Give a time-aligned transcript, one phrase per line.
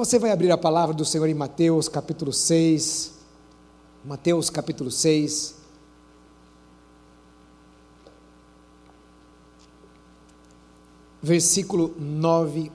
[0.00, 3.12] Você vai abrir a palavra do Senhor em Mateus capítulo 6.
[4.02, 5.56] Mateus capítulo 6.
[11.22, 12.72] Versículo 9.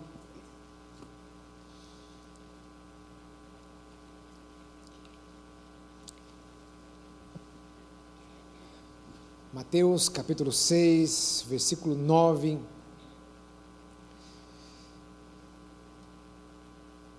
[9.52, 12.75] Mateus capítulo 6, versículo 9.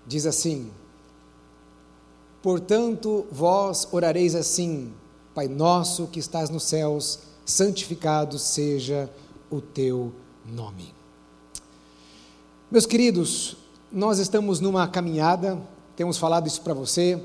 [0.07, 0.71] Diz assim:
[2.41, 4.93] Portanto, vós orareis assim:
[5.35, 9.09] Pai nosso que estás nos céus, santificado seja
[9.49, 10.13] o teu
[10.45, 10.93] nome.
[12.71, 13.57] Meus queridos,
[13.91, 15.61] nós estamos numa caminhada,
[15.95, 17.21] temos falado isso para você,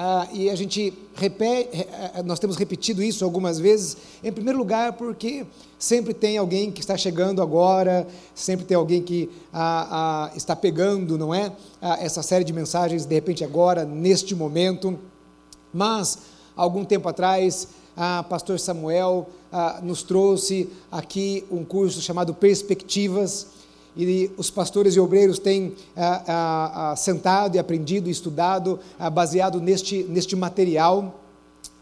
[0.00, 4.92] ah, e a gente repete, eh, nós temos repetido isso algumas vezes, em primeiro lugar,
[4.92, 5.44] porque
[5.76, 11.18] sempre tem alguém que está chegando agora, sempre tem alguém que ah, ah, está pegando,
[11.18, 11.50] não é?
[11.82, 14.96] Ah, essa série de mensagens, de repente agora, neste momento.
[15.74, 16.18] Mas,
[16.54, 23.57] algum tempo atrás, a pastor Samuel ah, nos trouxe aqui um curso chamado Perspectivas
[23.98, 29.10] e os pastores e obreiros têm ah, ah, ah, sentado e aprendido e estudado ah,
[29.10, 31.20] baseado neste, neste material.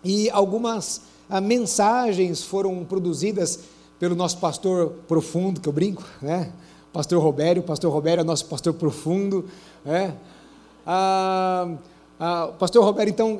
[0.03, 3.61] E algumas ah, mensagens foram produzidas
[4.00, 6.50] pelo nosso pastor profundo, que eu brinco, né?
[6.91, 9.44] Pastor Robério, pastor Robério é nosso pastor profundo,
[9.84, 10.14] né?
[10.87, 11.69] Ah,
[12.48, 13.39] o pastor Robério, então,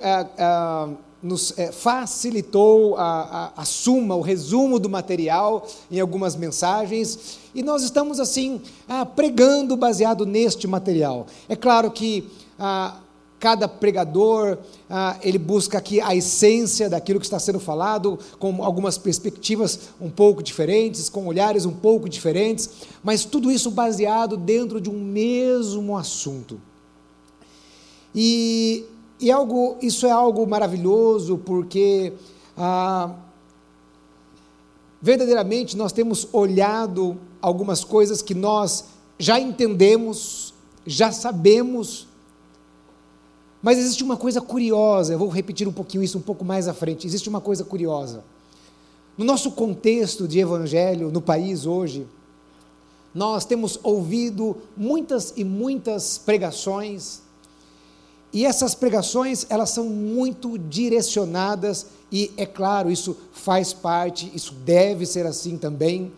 [1.27, 7.63] nos é, facilitou a, a, a, suma, o resumo do material em algumas mensagens, e
[7.63, 11.27] nós estamos assim ah, pregando baseado neste material.
[11.49, 13.01] É claro que ah,
[13.39, 18.97] cada pregador ah, ele busca aqui a essência daquilo que está sendo falado, com algumas
[18.97, 22.71] perspectivas um pouco diferentes, com olhares um pouco diferentes,
[23.03, 26.61] mas tudo isso baseado dentro de um mesmo assunto.
[28.15, 28.87] E
[29.19, 32.13] e algo, isso é algo maravilhoso, porque
[32.57, 33.15] ah,
[35.01, 38.85] verdadeiramente nós temos olhado algumas coisas que nós
[39.19, 40.53] já entendemos,
[40.87, 42.07] já sabemos,
[43.63, 46.75] mas existe uma coisa curiosa, eu vou repetir um pouquinho isso um pouco mais à
[46.75, 47.07] frente.
[47.07, 48.23] Existe uma coisa curiosa.
[49.17, 52.07] No nosso contexto de evangelho no país hoje,
[53.15, 57.23] nós temos ouvido muitas e muitas pregações
[58.37, 65.07] e essas pregações, elas são muito direcionadas, e é claro, isso faz parte, isso deve
[65.07, 66.13] ser assim também.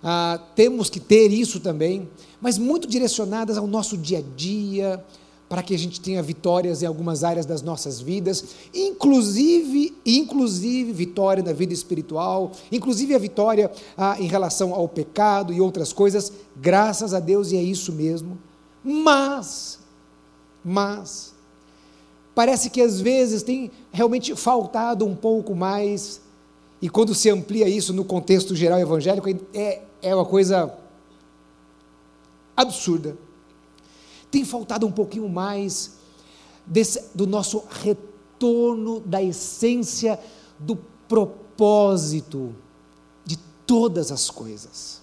[0.00, 2.08] Ah, temos que ter isso também,
[2.40, 5.04] mas muito direcionadas ao nosso dia a dia,
[5.48, 11.42] para que a gente tenha vitórias em algumas áreas das nossas vidas, inclusive, inclusive vitória
[11.42, 17.12] na vida espiritual, inclusive a vitória ah, em relação ao pecado e outras coisas, graças
[17.12, 18.38] a Deus, e é isso mesmo.
[18.84, 19.80] Mas,
[20.64, 21.39] mas,
[22.40, 26.22] parece que às vezes tem realmente faltado um pouco mais,
[26.80, 30.74] e quando se amplia isso no contexto geral evangélico, é, é uma coisa
[32.56, 33.14] absurda.
[34.30, 35.98] Tem faltado um pouquinho mais
[36.64, 40.18] desse, do nosso retorno da essência
[40.58, 42.54] do propósito
[43.22, 43.36] de
[43.66, 45.02] todas as coisas.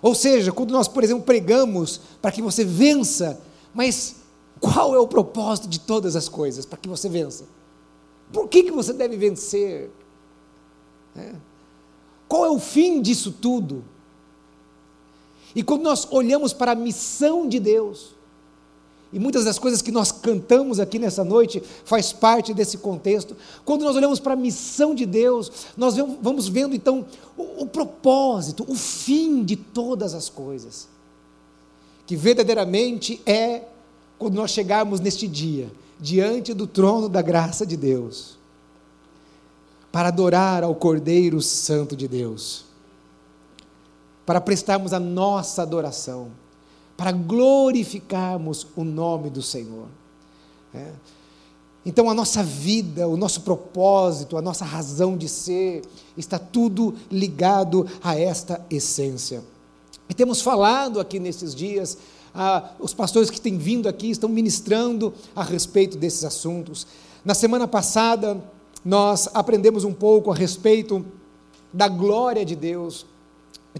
[0.00, 3.38] Ou seja, quando nós, por exemplo, pregamos para que você vença,
[3.74, 4.21] mas
[4.62, 7.44] qual é o propósito de todas as coisas para que você vença?
[8.32, 9.90] Por que, que você deve vencer?
[11.16, 11.34] É.
[12.28, 13.84] Qual é o fim disso tudo?
[15.52, 18.14] E quando nós olhamos para a missão de Deus,
[19.12, 23.36] e muitas das coisas que nós cantamos aqui nessa noite faz parte desse contexto.
[23.64, 27.04] Quando nós olhamos para a missão de Deus, nós vamos vendo então
[27.36, 30.88] o, o propósito, o fim de todas as coisas,
[32.06, 33.64] que verdadeiramente é
[34.22, 35.68] quando nós chegarmos neste dia,
[35.98, 38.38] diante do trono da graça de Deus,
[39.90, 42.64] para adorar ao Cordeiro Santo de Deus,
[44.24, 46.30] para prestarmos a nossa adoração,
[46.96, 49.88] para glorificarmos o nome do Senhor.
[50.72, 50.92] É.
[51.84, 55.82] Então, a nossa vida, o nosso propósito, a nossa razão de ser,
[56.16, 59.42] está tudo ligado a esta essência.
[60.08, 61.98] E temos falado aqui nesses dias
[62.34, 66.86] ah, os pastores que têm vindo aqui estão ministrando a respeito desses assuntos.
[67.24, 68.42] Na semana passada,
[68.84, 71.04] nós aprendemos um pouco a respeito
[71.72, 73.06] da glória de Deus.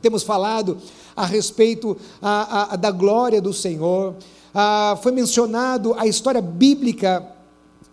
[0.01, 0.79] Temos falado
[1.15, 4.15] a respeito a, a, da glória do Senhor.
[4.55, 7.29] Ah, foi mencionado a história bíblica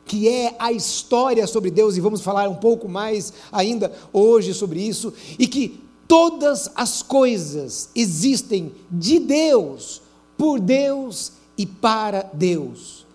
[0.06, 4.82] que é a história sobre Deus, e vamos falar um pouco mais ainda hoje sobre
[4.82, 10.02] isso, e que todas as coisas existem de Deus
[10.40, 13.06] por Deus e para Deus.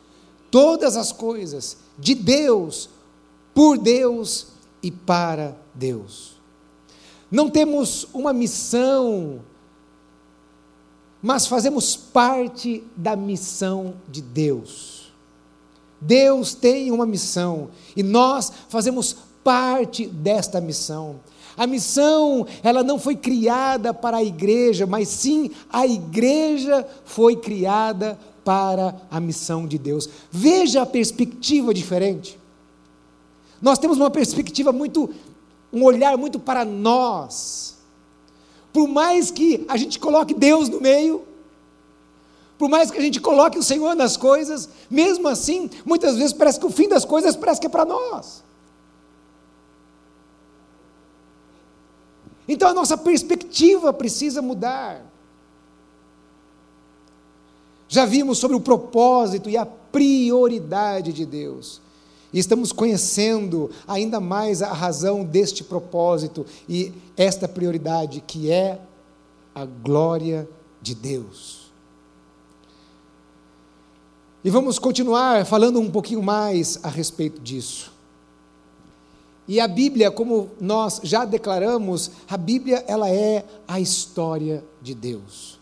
[0.51, 2.91] Todas as coisas de Deus,
[3.55, 4.49] por Deus
[4.83, 6.35] e para Deus.
[7.31, 9.41] Não temos uma missão,
[11.23, 15.11] mas fazemos parte da missão de Deus.
[15.99, 21.21] Deus tem uma missão e nós fazemos parte desta missão.
[21.57, 28.19] A missão, ela não foi criada para a igreja, mas sim a igreja foi criada
[28.45, 30.09] para a missão de Deus.
[30.31, 32.39] Veja a perspectiva diferente.
[33.63, 35.09] Nós temos uma perspectiva muito,
[35.73, 37.77] um olhar muito para nós.
[38.73, 41.23] Por mais que a gente coloque Deus no meio,
[42.59, 46.59] por mais que a gente coloque o Senhor nas coisas, mesmo assim, muitas vezes parece
[46.59, 48.43] que o fim das coisas parece que é para nós.
[52.47, 55.05] Então a nossa perspectiva precisa mudar.
[57.89, 61.81] Já vimos sobre o propósito e a prioridade de Deus.
[62.33, 68.81] E estamos conhecendo ainda mais a razão deste propósito e esta prioridade, que é
[69.55, 70.49] a glória
[70.83, 71.71] de Deus.
[74.43, 77.94] E vamos continuar falando um pouquinho mais a respeito disso.
[79.47, 85.59] E a Bíblia, como nós já declaramos, a Bíblia ela é a história de Deus.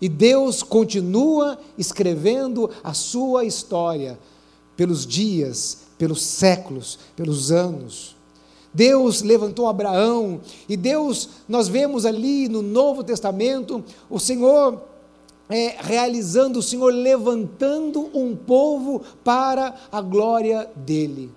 [0.00, 4.18] E Deus continua escrevendo a sua história
[4.76, 8.14] pelos dias, pelos séculos, pelos anos.
[8.72, 14.82] Deus levantou Abraão, e Deus, nós vemos ali no Novo Testamento, o Senhor
[15.48, 21.30] é, realizando, o Senhor levantando um povo para a glória dele.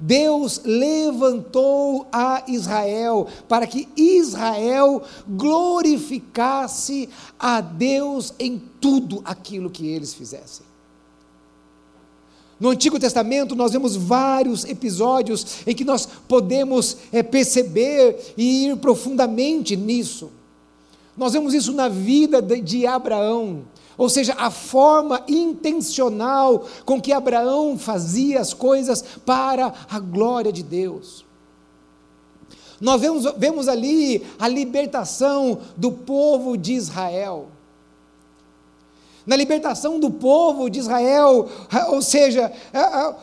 [0.00, 7.08] Deus levantou a Israel para que Israel glorificasse
[7.38, 10.66] a Deus em tudo aquilo que eles fizessem.
[12.58, 18.76] No Antigo Testamento, nós vemos vários episódios em que nós podemos é, perceber e ir
[18.76, 20.30] profundamente nisso.
[21.16, 23.64] Nós vemos isso na vida de, de Abraão.
[23.96, 30.62] Ou seja, a forma intencional com que Abraão fazia as coisas para a glória de
[30.62, 31.24] Deus.
[32.78, 37.46] Nós vemos, vemos ali a libertação do povo de Israel.
[39.24, 41.48] Na libertação do povo de Israel,
[41.88, 42.52] ou seja,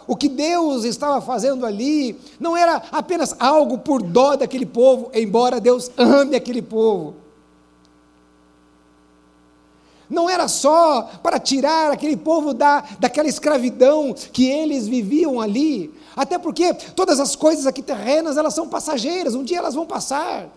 [0.08, 5.62] o que Deus estava fazendo ali, não era apenas algo por dó daquele povo, embora
[5.62, 7.23] Deus ame aquele povo
[10.14, 16.38] não era só para tirar aquele povo da, daquela escravidão que eles viviam ali, até
[16.38, 20.48] porque todas as coisas aqui terrenas, elas são passageiras, um dia elas vão passar.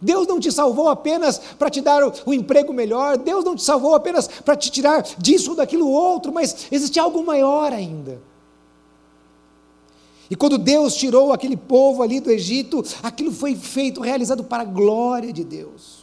[0.00, 3.62] Deus não te salvou apenas para te dar o, o, emprego melhor, Deus não te
[3.62, 8.20] salvou apenas para te tirar disso ou daquilo outro, mas existe algo maior ainda.
[10.30, 14.66] E quando Deus tirou aquele povo ali do Egito, aquilo foi feito, realizado para a
[14.66, 15.99] glória de Deus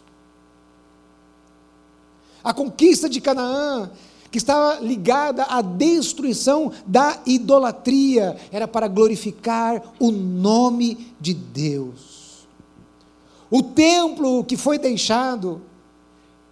[2.47, 3.91] a conquista de Canaã,
[4.31, 12.47] que estava ligada à destruição da idolatria, era para glorificar o nome de Deus.
[13.51, 15.61] O templo que foi deixado,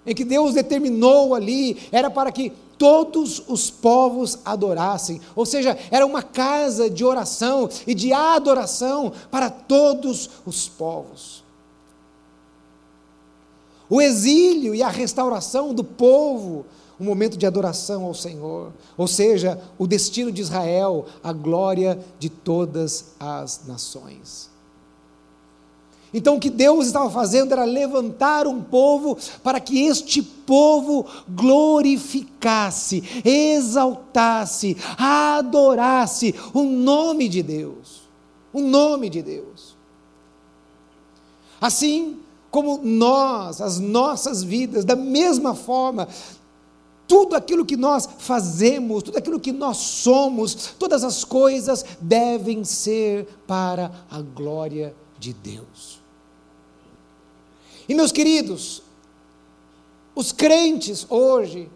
[0.06, 6.06] em que Deus determinou ali, era para que todos os povos adorassem, ou seja, era
[6.06, 11.45] uma casa de oração e de adoração para todos os povos
[13.90, 16.66] o exílio e a restauração do povo,
[17.00, 22.30] um momento de adoração ao Senhor, ou seja, o destino de Israel, a glória de
[22.30, 24.50] todas as nações.
[26.14, 33.04] Então, o que Deus estava fazendo era levantar um povo para que este povo glorificasse,
[33.26, 38.04] exaltasse, adorasse o nome de Deus.
[38.54, 39.76] O nome de Deus.
[41.60, 42.18] Assim,
[42.56, 46.08] como nós, as nossas vidas, da mesma forma,
[47.06, 53.28] tudo aquilo que nós fazemos, tudo aquilo que nós somos, todas as coisas devem ser
[53.46, 56.00] para a glória de Deus.
[57.90, 58.82] E meus queridos,
[60.16, 61.70] os crentes hoje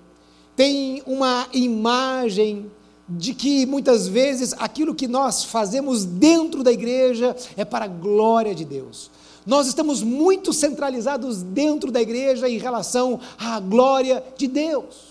[0.55, 2.71] têm uma imagem
[3.05, 8.55] de que muitas vezes aquilo que nós fazemos dentro da igreja é para a glória
[8.55, 9.11] de Deus.
[9.49, 15.09] Nós estamos muito centralizados dentro da igreja em relação à glória de Deus.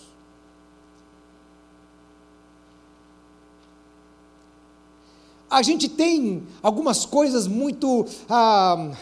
[5.50, 8.06] A gente tem algumas coisas muito.
[8.30, 8.92] Ah,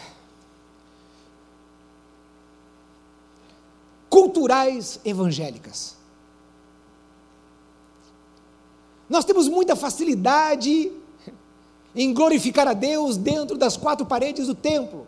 [4.08, 5.96] culturais evangélicas.
[9.06, 10.90] Nós temos muita facilidade
[11.94, 15.06] em glorificar a Deus dentro das quatro paredes do templo.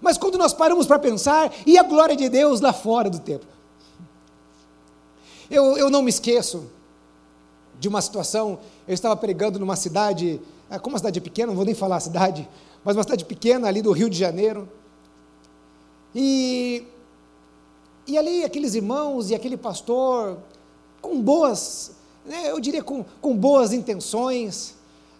[0.00, 3.48] Mas quando nós paramos para pensar, e a glória de Deus lá fora do templo?
[5.50, 6.70] Eu, eu não me esqueço
[7.78, 11.64] de uma situação, eu estava pregando numa cidade, é, como uma cidade pequena, não vou
[11.64, 12.48] nem falar a cidade,
[12.84, 14.68] mas uma cidade pequena ali do Rio de Janeiro.
[16.14, 16.84] E,
[18.06, 20.38] e ali aqueles irmãos e aquele pastor,
[21.00, 21.92] com boas,
[22.24, 24.74] né, eu diria com, com boas intenções,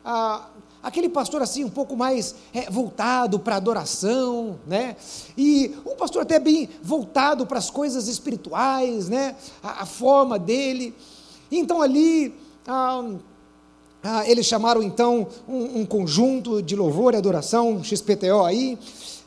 [0.04, 0.46] ah,
[0.82, 4.96] aquele pastor assim um pouco mais é, voltado para adoração, né?
[5.36, 9.36] E um pastor até bem voltado para as coisas espirituais, né?
[9.62, 10.94] A, a forma dele.
[11.50, 12.34] Então ali
[12.66, 13.04] ah,
[14.02, 18.78] ah, eles chamaram então um, um, conjunto de louvor e adoração, XPTO aí,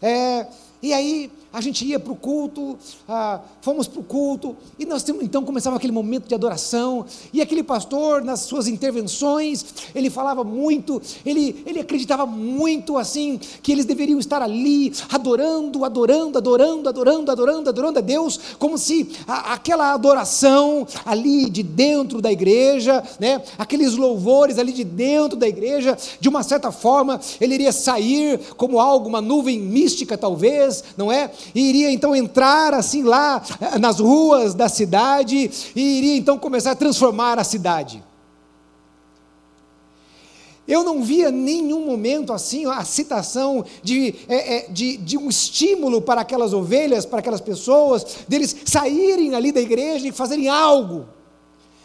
[0.01, 0.47] é,
[0.81, 2.77] e aí a gente ia para o culto,
[3.07, 7.63] ah, fomos para o culto, e nós então começava aquele momento de adoração, e aquele
[7.63, 14.19] pastor, nas suas intervenções, ele falava muito, ele, ele acreditava muito assim, que eles deveriam
[14.19, 20.87] estar ali, adorando, adorando, adorando, adorando, adorando, adorando a Deus, como se a, aquela adoração
[21.05, 26.43] ali de dentro da igreja, né, aqueles louvores ali de dentro da igreja, de uma
[26.43, 31.29] certa forma, ele iria sair como algo, uma nuvem mística talvez, não é?
[31.53, 36.71] E iria então entrar assim lá eh, nas ruas da cidade e iria então começar
[36.71, 38.03] a transformar a cidade.
[40.67, 46.21] Eu não via nenhum momento assim a citação de, é, de, de, um estímulo para
[46.21, 51.05] aquelas ovelhas, para aquelas pessoas, deles saírem ali da igreja e fazerem algo.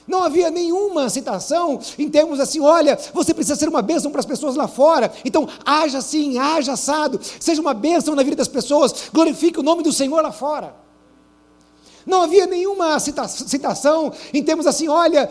[0.06, 4.26] Não havia nenhuma citação em termos assim, olha, você precisa ser uma bênção para as
[4.26, 5.12] pessoas lá fora.
[5.24, 9.82] Então, haja assim, haja assado, seja uma bênção na vida das pessoas, glorifique o nome
[9.82, 10.86] do Senhor lá fora.
[12.06, 15.28] Não havia nenhuma citação em termos assim, olha,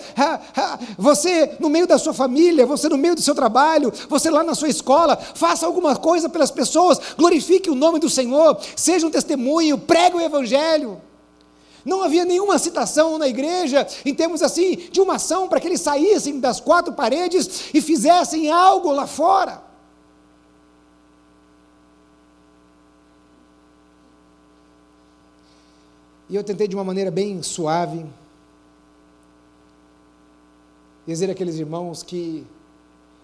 [0.98, 4.54] você no meio da sua família, você no meio do seu trabalho, você lá na
[4.54, 9.78] sua escola, faça alguma coisa pelas pessoas, glorifique o nome do Senhor, seja um testemunho,
[9.78, 11.00] pregue o Evangelho.
[11.86, 15.82] Não havia nenhuma citação na igreja em termos assim de uma ação para que eles
[15.82, 19.64] saíssem das quatro paredes e fizessem algo lá fora.
[26.28, 28.04] E eu tentei de uma maneira bem suave
[31.06, 32.48] dizer àqueles irmãos que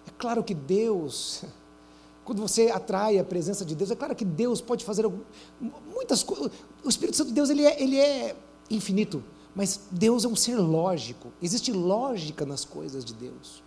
[0.06, 1.42] é claro que Deus,
[2.24, 5.04] quando você atrai a presença de Deus, é claro que Deus pode fazer
[5.92, 6.52] muitas coisas.
[6.84, 8.36] O Espírito Santo de Deus ele é, ele é
[8.74, 9.22] infinito,
[9.54, 13.62] mas Deus é um ser lógico, existe lógica nas coisas de Deus.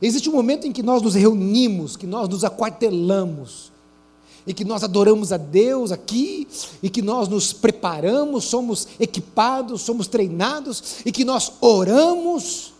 [0.00, 3.72] Existe um momento em que nós nos reunimos, que nós nos aquartelamos,
[4.46, 6.46] e que nós adoramos a Deus aqui,
[6.82, 12.74] e que nós nos preparamos, somos equipados, somos treinados, e que nós oramos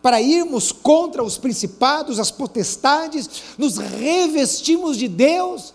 [0.00, 5.72] para irmos contra os principados, as potestades, nos revestimos de Deus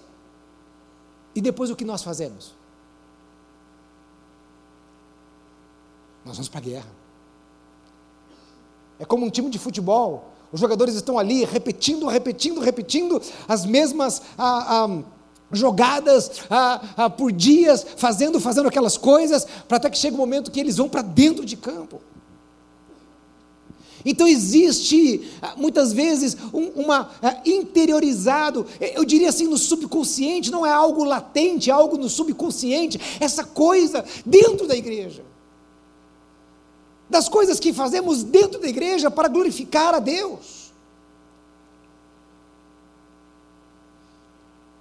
[1.39, 2.53] e depois o que nós fazemos?
[6.25, 6.91] Nós vamos para a guerra.
[8.99, 10.33] É como um time de futebol.
[10.51, 15.03] Os jogadores estão ali repetindo, repetindo, repetindo as mesmas ah, ah,
[15.49, 20.51] jogadas ah, por dias, fazendo, fazendo aquelas coisas, para até que chega o um momento
[20.51, 22.01] que eles vão para dentro de campo.
[24.05, 30.51] Então existe ah, muitas vezes um, uma uh, interiorizado, eh, eu diria assim no subconsciente,
[30.51, 35.23] não é algo latente, é algo no subconsciente, essa coisa dentro da igreja.
[37.09, 40.69] Das coisas que fazemos dentro da igreja para glorificar a Deus.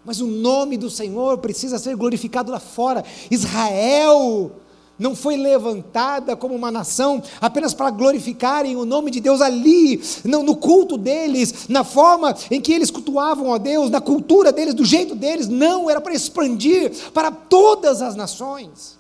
[0.05, 3.05] Mas o nome do Senhor precisa ser glorificado lá fora.
[3.31, 4.53] Israel
[4.99, 10.43] não foi levantada como uma nação apenas para glorificarem o nome de Deus ali, não,
[10.43, 14.85] no culto deles, na forma em que eles cultuavam a Deus, na cultura deles, do
[14.85, 18.99] jeito deles, não, era para expandir para todas as nações.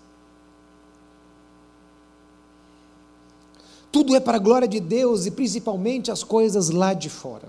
[3.91, 7.49] Tudo é para a glória de Deus e principalmente as coisas lá de fora,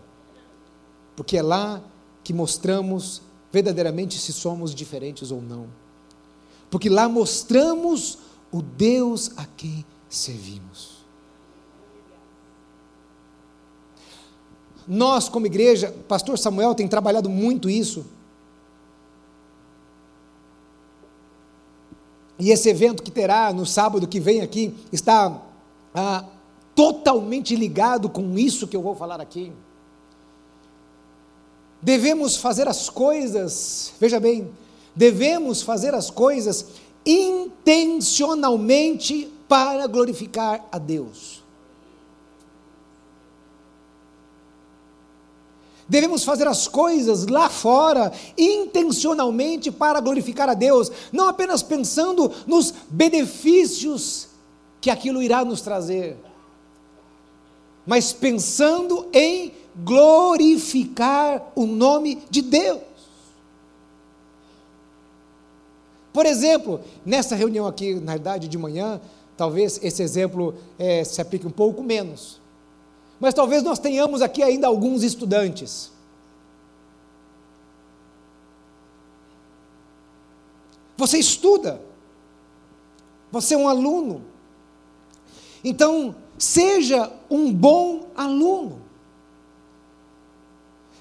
[1.16, 1.82] porque é lá
[2.24, 5.68] que mostramos verdadeiramente se somos diferentes ou não,
[6.70, 8.18] porque lá mostramos
[8.52, 11.00] o Deus a quem servimos.
[14.88, 18.06] Nós, como igreja, pastor Samuel tem trabalhado muito isso.
[22.40, 25.40] E esse evento que terá no sábado que vem aqui está
[25.94, 26.26] ah,
[26.74, 29.52] totalmente ligado com isso que eu vou falar aqui.
[31.82, 34.50] Devemos fazer as coisas, veja bem,
[34.96, 36.66] devemos fazer as coisas
[37.06, 41.40] intencionalmente para glorificar a Deus.
[45.90, 52.72] Devemos fazer as coisas lá fora intencionalmente para glorificar a Deus, não apenas pensando nos
[52.88, 54.28] benefícios
[54.80, 56.16] que aquilo irá nos trazer,
[57.88, 62.82] mas pensando em glorificar o nome de Deus.
[66.20, 69.00] Por exemplo, nessa reunião aqui, na verdade, de manhã,
[69.38, 72.42] talvez esse exemplo é, se aplique um pouco menos.
[73.22, 75.94] Mas talvez nós tenhamos aqui ainda alguns estudantes.
[80.98, 81.82] Você estuda,
[83.32, 84.22] você é um aluno.
[85.64, 88.82] Então, seja um bom aluno.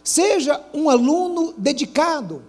[0.04, 2.44] Seja um aluno dedicado.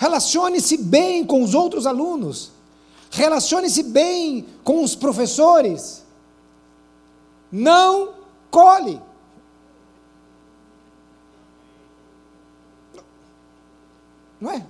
[0.00, 2.52] Relacione-se bem com os outros alunos.
[3.10, 6.02] Relacione-se bem com os professores.
[7.52, 8.14] Não
[8.50, 8.98] cole.
[14.40, 14.66] Não é?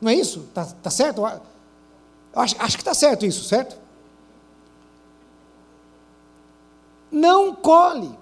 [0.00, 0.48] Não é isso?
[0.54, 1.26] Tá, tá certo?
[2.32, 3.76] Acho, acho que está certo isso, certo?
[7.10, 8.16] Não cole.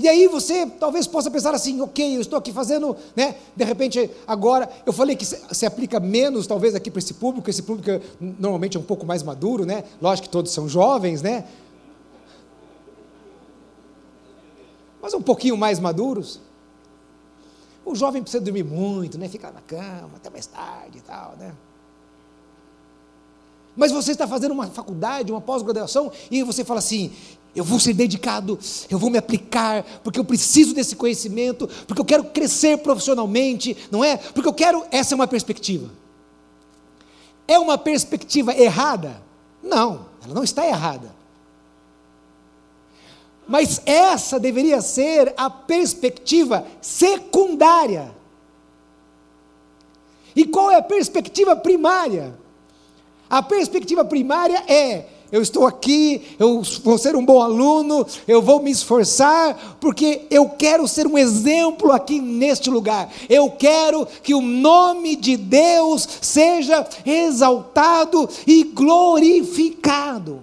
[0.00, 3.36] E aí você talvez possa pensar assim, ok, eu estou aqui fazendo, né?
[3.54, 7.62] De repente, agora, eu falei que se, aplica menos, talvez, aqui para esse público, esse
[7.62, 9.84] público é, normalmente é um pouco mais maduro, né?
[10.00, 11.44] Lógico que todos são jovens, né?
[15.02, 16.40] Mas um pouquinho mais maduros.
[17.84, 19.28] O jovem precisa dormir muito, né?
[19.28, 21.52] Ficar na cama até mais tarde e tal, né?
[23.76, 27.12] Mas você está fazendo uma faculdade, uma pós-graduação, e você fala assim:
[27.54, 32.04] eu vou ser dedicado, eu vou me aplicar, porque eu preciso desse conhecimento, porque eu
[32.04, 34.16] quero crescer profissionalmente, não é?
[34.16, 35.90] Porque eu quero, essa é uma perspectiva.
[37.48, 39.20] É uma perspectiva errada?
[39.62, 41.12] Não, ela não está errada.
[43.48, 48.14] Mas essa deveria ser a perspectiva secundária.
[50.36, 52.38] E qual é a perspectiva primária?
[53.28, 58.60] A perspectiva primária é eu estou aqui, eu vou ser um bom aluno, eu vou
[58.60, 63.12] me esforçar, porque eu quero ser um exemplo aqui neste lugar.
[63.28, 70.42] Eu quero que o nome de Deus seja exaltado e glorificado.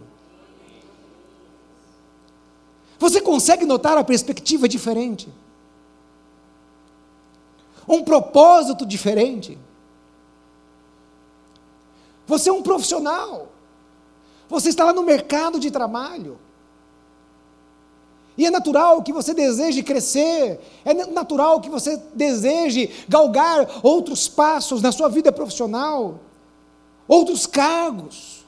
[2.99, 5.27] Você consegue notar a perspectiva diferente?
[7.87, 9.57] Um propósito diferente?
[12.25, 13.49] Você é um profissional.
[14.49, 16.39] Você está lá no mercado de trabalho.
[18.37, 24.79] E é natural que você deseje crescer, é natural que você deseje galgar outros passos
[24.79, 26.19] na sua vida profissional,
[27.07, 28.45] outros cargos.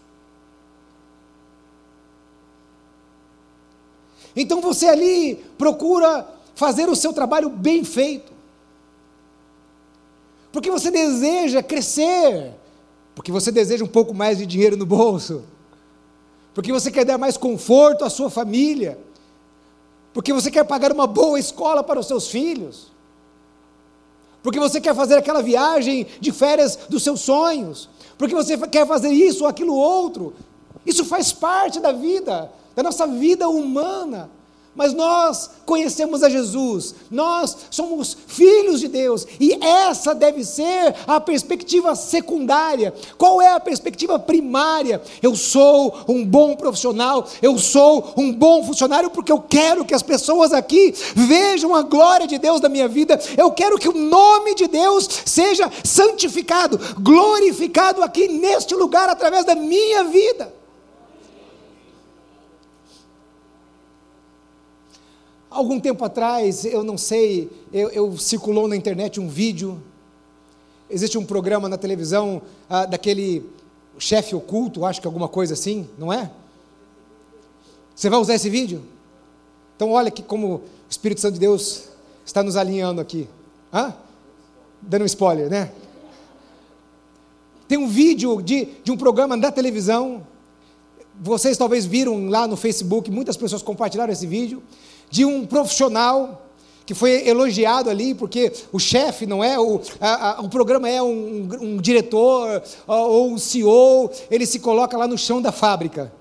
[4.35, 8.31] Então você ali procura fazer o seu trabalho bem feito,
[10.51, 12.53] porque você deseja crescer,
[13.15, 15.43] porque você deseja um pouco mais de dinheiro no bolso
[16.59, 18.99] porque você quer dar mais conforto à sua família,
[20.13, 22.91] porque você quer pagar uma boa escola para os seus filhos,
[24.43, 29.07] porque você quer fazer aquela viagem de férias dos seus sonhos, porque você quer fazer
[29.07, 30.33] isso ou aquilo outro.
[30.85, 34.29] Isso faz parte da vida, da nossa vida humana.
[34.79, 41.19] Mas nós conhecemos a Jesus, nós somos filhos de Deus, e essa deve ser a
[41.19, 42.93] perspectiva secundária.
[43.17, 45.01] Qual é a perspectiva primária?
[45.21, 50.01] Eu sou um bom profissional, eu sou um bom funcionário, porque eu quero que as
[50.01, 54.55] pessoas aqui vejam a glória de Deus na minha vida, eu quero que o nome
[54.55, 60.57] de Deus seja santificado, glorificado aqui neste lugar através da minha vida.
[65.49, 69.81] Algum tempo atrás, eu não sei, eu, eu circulou na internet um vídeo.
[70.87, 73.43] Existe um programa na televisão ah, daquele
[73.97, 76.29] chefe oculto, acho que alguma coisa assim, não é?
[77.95, 78.83] Você vai usar esse vídeo?
[79.75, 81.89] Então, olha que como o Espírito Santo de Deus
[82.25, 83.27] está nos alinhando aqui.
[83.73, 83.93] Hã?
[84.81, 85.71] Dando um spoiler, né?
[87.67, 90.25] Tem um vídeo de, de um programa da televisão.
[91.19, 94.61] Vocês talvez viram lá no Facebook, muitas pessoas compartilharam esse vídeo
[95.09, 96.45] de um profissional
[96.85, 100.99] que foi elogiado ali, porque o chefe não é, o, a, a, o programa é
[101.01, 106.11] um, um diretor ou um CEO, ele se coloca lá no chão da fábrica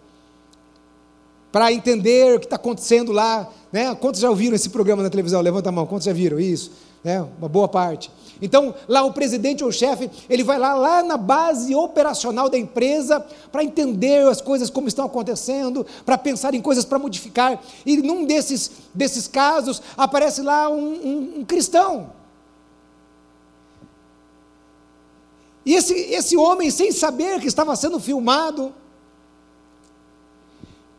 [1.51, 3.49] para entender o que está acontecendo lá.
[3.73, 3.95] Né?
[3.95, 5.41] Quantos já ouviram esse programa na televisão?
[5.41, 6.73] Levanta a mão, quantos já viram isso?
[7.05, 8.11] É, uma boa parte.
[8.41, 12.59] Então, lá o presidente ou o chefe, ele vai lá, lá na base operacional da
[12.59, 17.61] empresa para entender as coisas como estão acontecendo, para pensar em coisas para modificar.
[17.85, 22.13] E num desses, desses casos, aparece lá um, um, um cristão.
[25.65, 28.73] E esse, esse homem, sem saber que estava sendo filmado,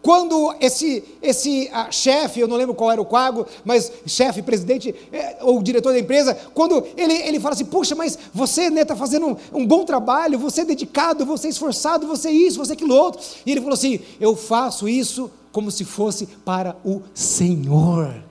[0.01, 4.95] quando esse, esse ah, chefe, eu não lembro qual era o cargo, mas chefe, presidente
[5.11, 8.85] é, ou diretor da empresa, quando ele, ele fala assim: Puxa, mas você está né,
[8.85, 12.57] tá fazendo um, um, bom trabalho, você é dedicado, você é esforçado, você é isso,
[12.57, 13.21] você é aquilo outro.
[13.45, 18.28] E ele falou assim: Eu faço isso como se fosse para o Senhor.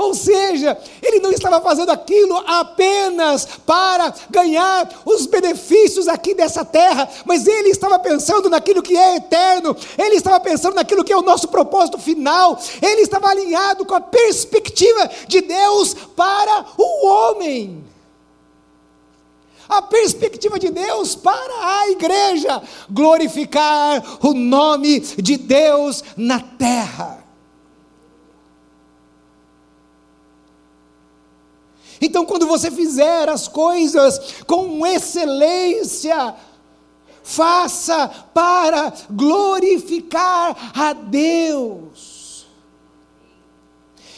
[0.00, 7.06] Ou seja, ele não estava fazendo aquilo apenas para ganhar os benefícios aqui dessa terra,
[7.26, 11.22] mas ele estava pensando naquilo que é eterno, ele estava pensando naquilo que é o
[11.22, 17.84] nosso propósito final, ele estava alinhado com a perspectiva de Deus para o homem.
[19.68, 27.19] A perspectiva de Deus para a igreja, glorificar o nome de Deus na terra.
[32.10, 36.34] Então, quando você fizer as coisas com excelência,
[37.22, 42.48] faça para glorificar a Deus.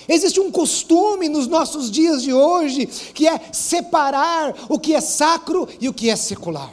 [0.08, 5.68] Existe um costume nos nossos dias de hoje que é separar o que é sacro
[5.78, 6.72] e o que é secular.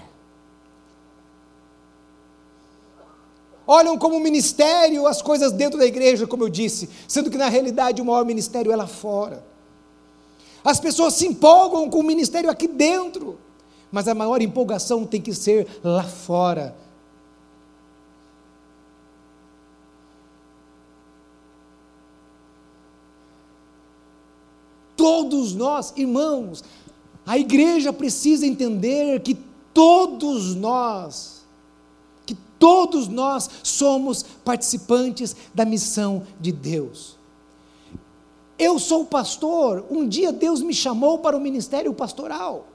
[3.68, 8.02] Olham como ministério as coisas dentro da igreja, como eu disse, sendo que na realidade
[8.02, 9.50] o maior ministério é lá fora.
[10.64, 13.38] As pessoas se empolgam com o ministério aqui dentro,
[13.92, 16.76] mas a maior empolgação tem que ser lá fora.
[24.96, 26.64] Todos nós, irmãos,
[27.26, 29.38] a igreja precisa entender que
[29.74, 31.46] todos nós,
[32.26, 37.19] que todos nós somos participantes da missão de Deus.
[38.60, 42.68] Eu sou pastor, um dia Deus me chamou para o ministério pastoral.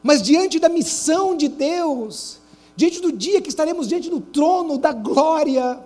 [0.00, 2.38] Mas diante da missão de Deus,
[2.76, 5.80] diante do dia que estaremos diante do trono da glória,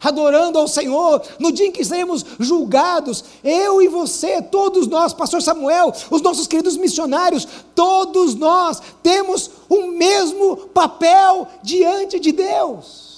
[0.00, 5.42] adorando ao Senhor, no dia em que seremos julgados, eu e você, todos nós, Pastor
[5.42, 13.10] Samuel, os nossos queridos missionários, todos nós temos o mesmo papel diante de Deus.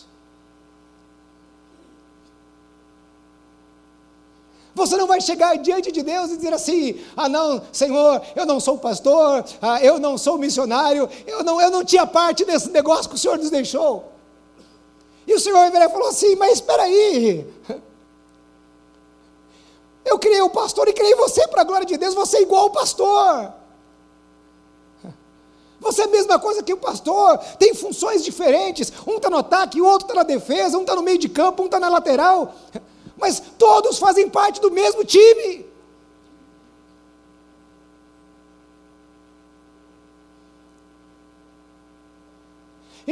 [4.74, 8.58] Você não vai chegar diante de Deus e dizer assim: ah, não, Senhor, eu não
[8.58, 13.08] sou pastor, ah, eu não sou missionário, eu não, eu não tinha parte desse negócio
[13.08, 14.11] que o Senhor nos deixou.
[15.32, 17.46] E o Senhor Everett falou assim: Mas espera aí.
[20.04, 22.64] Eu criei o pastor e criei você para a glória de Deus, você é igual
[22.64, 23.54] ao pastor.
[25.80, 28.92] Você é a mesma coisa que o pastor, tem funções diferentes.
[29.06, 31.62] Um está no ataque, o outro está na defesa, um está no meio de campo,
[31.62, 32.54] um está na lateral.
[33.16, 35.64] Mas todos fazem parte do mesmo time.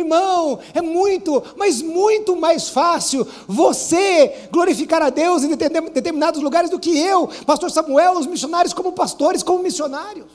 [0.00, 6.78] Irmão, é muito, mas muito mais fácil você glorificar a Deus em determinados lugares do
[6.78, 10.30] que eu, Pastor Samuel, os missionários como pastores, como missionários.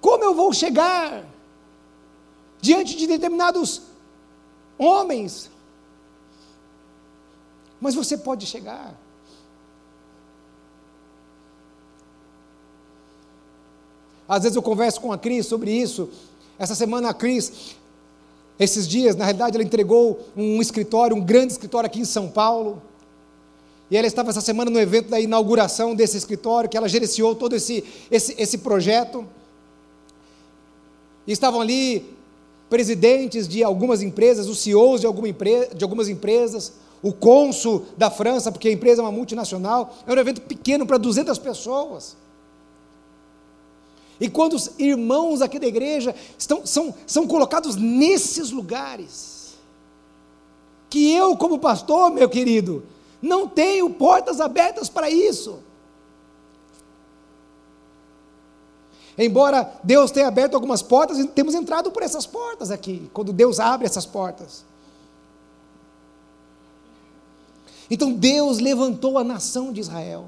[0.00, 1.24] Como eu vou chegar
[2.60, 3.82] diante de determinados
[4.78, 5.50] homens?
[7.80, 8.94] Mas você pode chegar.
[14.28, 16.10] Às vezes eu converso com a Cris sobre isso.
[16.58, 17.76] Essa semana a Cris,
[18.58, 22.82] esses dias, na realidade, ela entregou um escritório, um grande escritório aqui em São Paulo.
[23.90, 27.56] E ela estava essa semana no evento da inauguração desse escritório, que ela gerenciou todo
[27.56, 29.24] esse, esse, esse projeto.
[31.26, 32.14] E estavam ali
[32.68, 38.52] presidentes de algumas empresas, os CEOs de, alguma de algumas empresas, o cônsul da França,
[38.52, 39.96] porque a empresa é uma multinacional.
[40.06, 42.14] É um evento pequeno para 200 pessoas.
[44.20, 49.54] E quando os irmãos aqui da igreja estão, são, são colocados nesses lugares,
[50.90, 52.84] que eu, como pastor, meu querido,
[53.20, 55.60] não tenho portas abertas para isso.
[59.16, 63.86] Embora Deus tenha aberto algumas portas, temos entrado por essas portas aqui, quando Deus abre
[63.86, 64.64] essas portas.
[67.90, 70.26] Então Deus levantou a nação de Israel.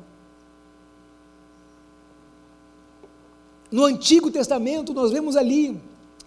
[3.70, 5.80] No Antigo Testamento, nós vemos ali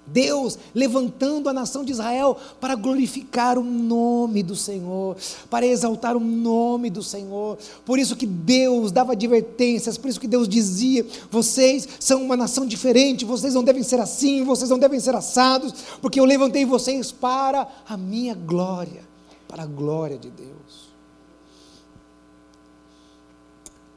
[0.06, 5.16] Deus levantando a nação de Israel para glorificar o nome do Senhor,
[5.50, 7.58] para exaltar o nome do Senhor.
[7.86, 12.66] Por isso que Deus dava advertências, por isso que Deus dizia: vocês são uma nação
[12.66, 17.12] diferente, vocês não devem ser assim, vocês não devem ser assados, porque eu levantei vocês
[17.12, 19.04] para a minha glória,
[19.48, 20.62] para a glória de Deus.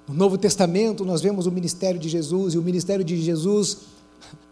[0.06, 3.78] No Novo Testamento, nós vemos o ministério de Jesus, e o ministério de Jesus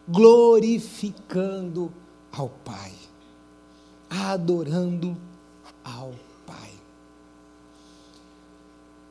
[0.08, 1.92] glorificando
[2.32, 2.92] ao Pai,
[4.10, 5.16] adorando
[5.84, 6.12] ao
[6.44, 6.70] Pai.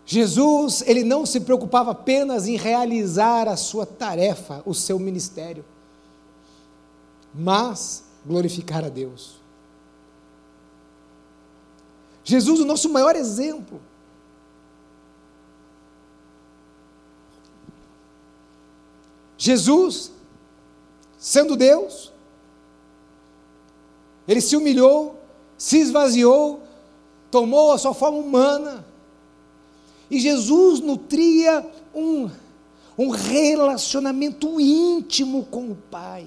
[0.06, 5.64] Jesus, ele não se preocupava apenas em realizar a sua tarefa, o seu ministério,
[7.34, 9.42] mas glorificar a Deus.
[12.24, 13.82] Jesus, o nosso maior exemplo.
[19.44, 20.10] Jesus,
[21.18, 22.14] sendo Deus,
[24.26, 25.20] ele se humilhou,
[25.58, 26.62] se esvaziou,
[27.30, 28.86] tomou a sua forma humana,
[30.10, 32.30] e Jesus nutria um,
[32.98, 36.26] um relacionamento íntimo com o Pai.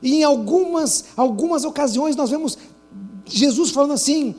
[0.00, 2.56] E em algumas, algumas ocasiões nós vemos
[3.26, 4.34] Jesus falando assim: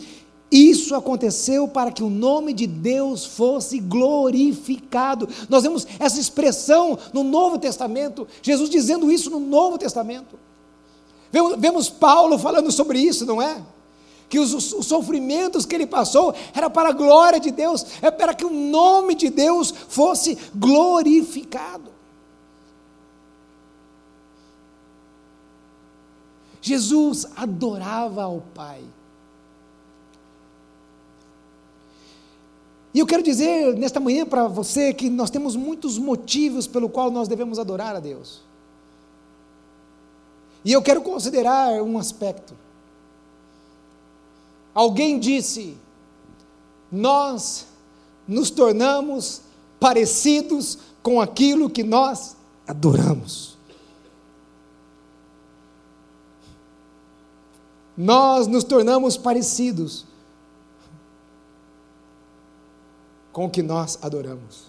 [0.52, 5.30] isso aconteceu para que o nome de Deus fosse glorificado.
[5.48, 10.40] Nós vemos essa expressão no Novo Testamento, Jesus dizendo isso no Novo Testamento.
[11.32, 13.62] Vemos, vemos Paulo falando sobre isso, não é?
[14.28, 18.34] Que os, os, sofrimentos que ele passou era para a glória de Deus, é para
[18.34, 21.90] que o nome de Deus fosse glorificado.
[26.62, 28.84] Jesus adorava ao Pai.
[32.94, 37.12] E eu quero dizer nesta manhã para você que nós temos muitos motivos pelo qual
[37.12, 38.42] nós devemos adorar a Deus.
[40.66, 42.54] E eu quero considerar um aspecto.
[44.74, 45.78] Alguém disse:
[46.92, 47.68] nós
[48.28, 49.42] nos tornamos
[49.80, 52.36] parecidos com aquilo que nós
[52.68, 53.58] adoramos.
[57.96, 60.06] Nós nos tornamos parecidos
[63.40, 64.66] com o que nós adoramos.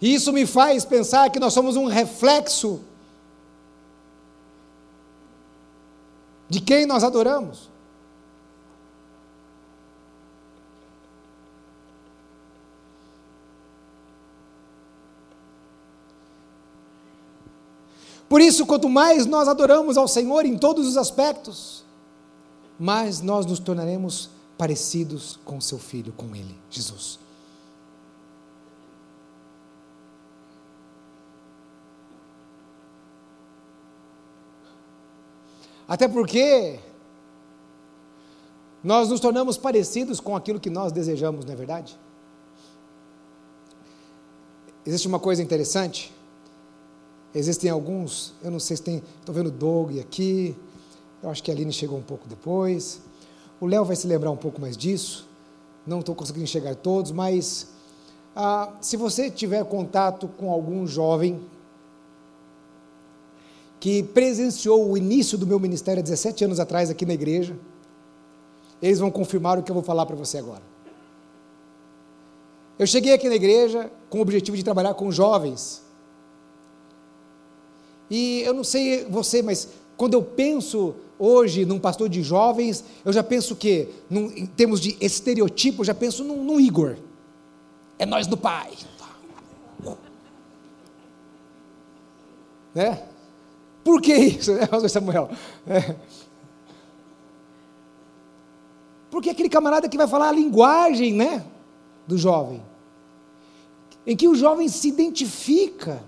[0.00, 2.82] E isso me faz pensar que nós somos um reflexo
[6.48, 7.68] de quem nós adoramos.
[18.28, 21.84] Por isso, quanto mais nós adoramos ao Senhor em todos os aspectos,
[22.78, 27.18] mais nós nos tornaremos parecidos com seu filho, com ele, Jesus.
[35.86, 36.78] Até porque
[38.82, 41.98] nós nos tornamos parecidos com aquilo que nós desejamos, não é verdade?
[44.86, 46.12] Existe uma coisa interessante.
[47.34, 50.56] Existem alguns, eu não sei se tem, estou vendo Doug aqui,
[51.22, 53.00] eu acho que a Aline chegou um pouco depois.
[53.64, 55.26] O Léo vai se lembrar um pouco mais disso.
[55.86, 57.68] Não estou conseguindo enxergar todos, mas
[58.36, 61.40] ah, se você tiver contato com algum jovem
[63.80, 67.56] que presenciou o início do meu ministério há 17 anos atrás aqui na igreja,
[68.82, 70.62] eles vão confirmar o que eu vou falar para você agora.
[72.78, 75.82] Eu cheguei aqui na igreja com o objetivo de trabalhar com jovens.
[78.10, 83.12] E eu não sei você, mas quando eu penso hoje num pastor de jovens, eu
[83.12, 86.96] já penso que, num, em termos de estereotipo, eu já penso num, num Igor.
[87.98, 88.72] É nós do pai.
[92.74, 93.02] Né?
[93.84, 95.30] Por que isso, né, Samuel?
[95.66, 95.94] É.
[99.10, 101.44] Porque aquele camarada que vai falar a linguagem, né,
[102.04, 102.60] do jovem,
[104.04, 106.02] em que o jovem se identifica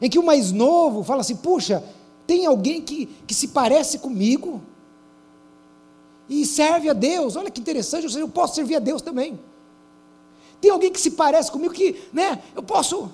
[0.00, 1.82] em que o mais novo fala assim: puxa,
[2.26, 4.60] tem alguém que, que se parece comigo
[6.28, 7.36] e serve a Deus.
[7.36, 9.38] Olha que interessante, eu, eu posso servir a Deus também.
[10.60, 13.10] Tem alguém que se parece comigo que, né, eu posso.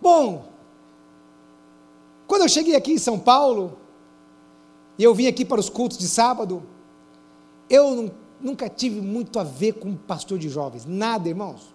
[0.00, 0.44] Bom,
[2.26, 3.76] quando eu cheguei aqui em São Paulo,
[4.98, 6.62] e eu vim aqui para os cultos de sábado,
[7.68, 11.73] eu nunca tive muito a ver com pastor de jovens, nada, irmãos.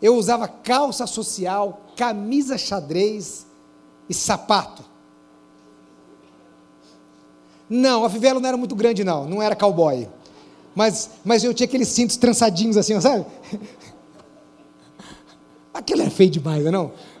[0.00, 3.46] Eu usava calça social, camisa xadrez
[4.08, 4.84] e sapato.
[7.68, 9.26] Não, a fivela não era muito grande, não.
[9.26, 10.08] Não era cowboy.
[10.74, 13.26] Mas, mas eu tinha aqueles cintos trançadinhos assim, sabe?
[15.74, 17.18] Aquilo é feio demais, não é?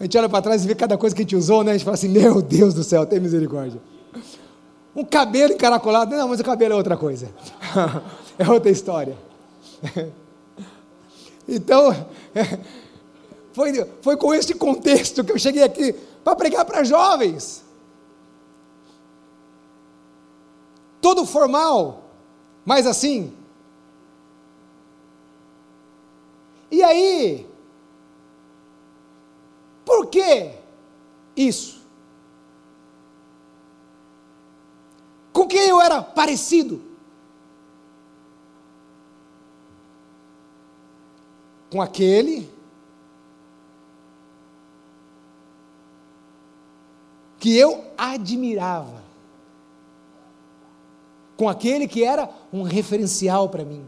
[0.00, 1.70] A gente olha para trás e vê cada coisa que a gente usou, né?
[1.70, 3.80] A gente fala assim: Meu Deus do céu, tem misericórdia.
[4.94, 7.28] Um cabelo encaracolado, não, mas o cabelo é outra coisa.
[8.38, 9.16] é outra história.
[11.46, 12.08] então,
[13.52, 17.62] foi, foi com este contexto que eu cheguei aqui para pregar para jovens.
[21.00, 22.02] Todo formal,
[22.64, 23.32] mas assim.
[26.70, 27.46] E aí,
[29.84, 30.50] por que
[31.36, 31.82] isso?
[35.32, 36.93] Com quem eu era parecido?
[41.74, 42.48] Com aquele
[47.40, 49.02] que eu admirava,
[51.36, 53.84] com aquele que era um referencial para mim,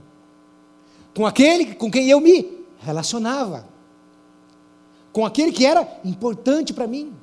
[1.15, 3.77] com aquele com quem eu me relacionava
[5.17, 7.17] com aquele que era importante para mim.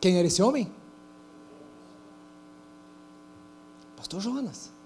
[0.00, 0.72] Quem era esse homem?
[3.98, 4.79] Pastor Jonas.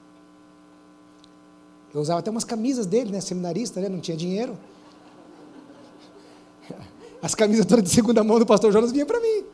[1.95, 3.21] Eu usava até umas camisas dele, né?
[3.21, 3.89] Seminarista, né?
[3.89, 4.59] Não tinha dinheiro.
[7.23, 9.45] As camisas todas de segunda mão do pastor Jonas vinham para mim.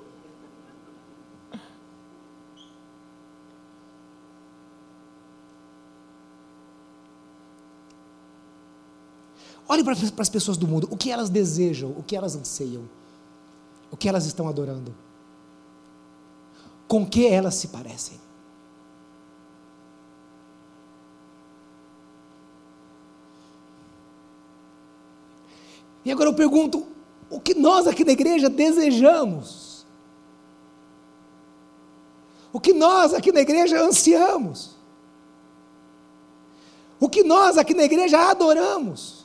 [9.68, 12.82] Olhe para as pessoas do mundo, o que elas desejam, o que elas anseiam,
[13.88, 14.92] o que elas estão adorando,
[16.88, 18.18] com que elas se parecem.
[26.10, 26.84] E agora eu pergunto:
[27.30, 29.86] o que nós aqui na igreja desejamos?
[32.52, 34.76] O que nós aqui na igreja ansiamos?
[36.98, 39.20] O que nós aqui na igreja adoramos?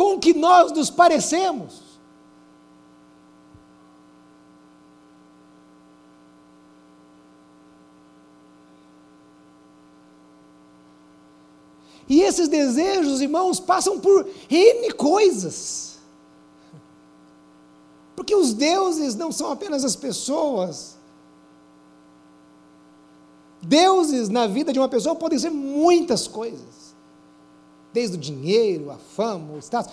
[0.00, 1.89] com que nós nos parecemos.
[12.10, 16.00] E esses desejos, irmãos, passam por N coisas.
[18.16, 20.96] Porque os deuses não são apenas as pessoas.
[23.62, 26.80] Deuses na vida de uma pessoa podem ser muitas coisas
[27.92, 29.92] desde o dinheiro, a fama, o status.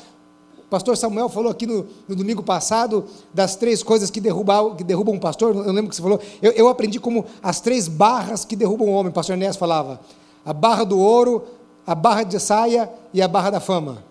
[0.58, 4.84] O pastor Samuel falou aqui no, no domingo passado das três coisas que derrubam, que
[4.84, 5.56] derrubam um pastor.
[5.56, 6.20] Eu lembro que você falou.
[6.42, 9.12] Eu, eu aprendi como as três barras que derrubam o homem.
[9.12, 10.02] O pastor Enéas falava:
[10.44, 11.44] a barra do ouro,
[11.88, 14.04] a barra de saia e a barra da fama.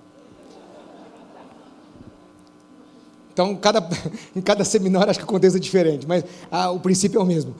[3.31, 3.87] Então, cada,
[4.35, 7.55] em cada seminário acho que é diferente, mas ah, o princípio é o mesmo.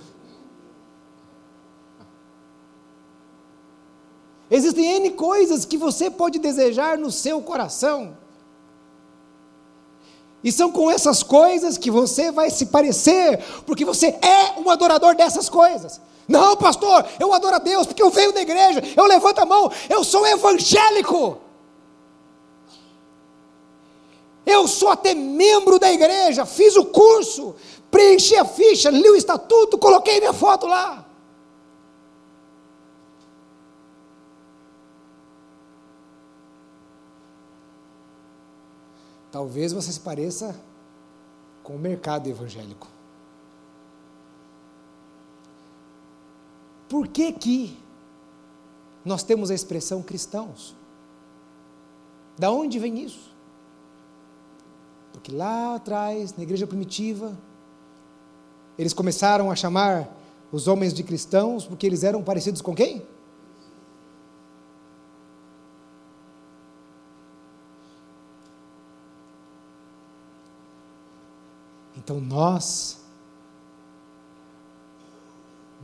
[4.51, 8.17] Existem N coisas que você pode desejar no seu coração.
[10.43, 15.15] E são com essas coisas que você vai se parecer, porque você é um adorador
[15.15, 16.01] dessas coisas.
[16.29, 19.71] Não, pastor, eu adoro a Deus porque eu venho da igreja, eu levanto a mão,
[19.89, 21.41] eu sou evangélico.
[24.45, 27.55] Eu sou até membro da igreja, fiz o curso,
[27.91, 31.05] preenchi a ficha, li o estatuto, coloquei minha foto lá.
[39.31, 40.59] Talvez você se pareça
[41.63, 42.96] com o mercado evangélico.
[46.89, 47.79] Por que que
[49.05, 50.75] nós temos a expressão cristãos?
[52.39, 53.35] Da onde vem isso?
[55.13, 57.37] Porque lá atrás, na igreja primitiva,
[58.79, 60.09] eles começaram a chamar
[60.53, 63.03] os homens de cristãos porque eles eram parecidos com quem?
[71.97, 73.01] Então nós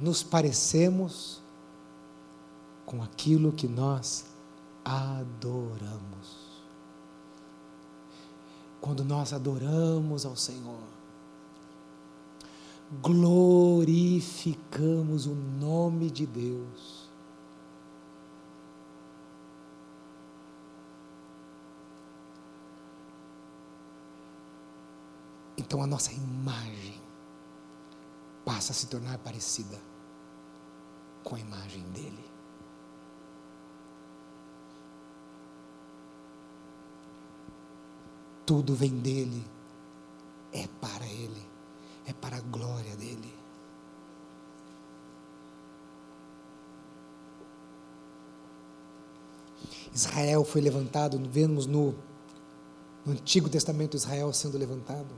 [0.02, 1.40] nos parecemos
[2.84, 4.24] com aquilo que nós
[4.84, 6.42] adoramos.
[8.80, 10.82] Quando nós adoramos ao Senhor,
[13.00, 17.08] glorificamos o nome de Deus.
[25.56, 27.00] Então a nossa imagem
[28.44, 29.91] passa a se tornar parecida
[31.22, 32.32] com a imagem dele.
[38.52, 39.42] tudo vem dele,
[40.52, 41.42] é para ele,
[42.06, 43.32] é para a glória dele.
[49.94, 51.94] Israel foi levantado, vemos no,
[53.06, 55.08] no Antigo Testamento Israel sendo levantado.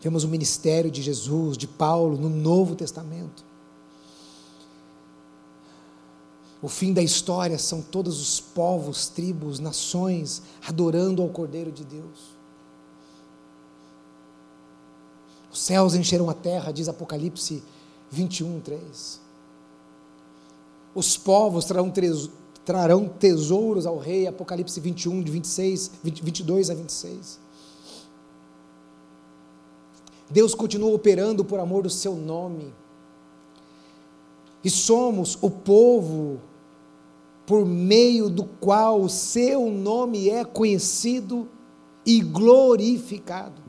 [0.00, 3.42] Vemos o ministério de Jesus, de Paulo, no Novo Testamento.
[6.62, 12.36] O fim da história são todos os povos, tribos, nações adorando ao Cordeiro de Deus.
[15.50, 17.64] Os céus encheram a terra, diz Apocalipse
[18.12, 19.20] 21, 3.
[20.94, 21.92] Os povos trarão,
[22.64, 27.40] trarão tesouros ao rei, Apocalipse 21, de 26, 20, 22 a 26.
[30.30, 32.72] Deus continua operando por amor do seu nome.
[34.62, 36.40] E somos o povo
[37.46, 41.48] por meio do qual o seu nome é conhecido
[42.06, 43.60] e glorificado.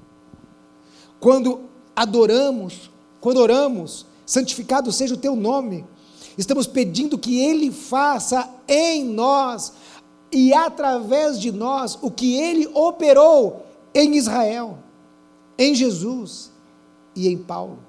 [1.20, 1.62] Quando
[1.96, 5.86] adoramos, quando oramos, santificado seja o teu nome,
[6.38, 9.74] estamos pedindo que Ele faça em nós
[10.32, 14.80] e através de nós o que Ele operou em Israel,
[15.58, 16.52] em Jesus
[17.16, 17.80] e em Paulo.